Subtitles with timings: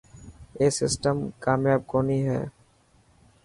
[0.59, 2.41] اي سسٽم ڪامپاب ڪوني هي.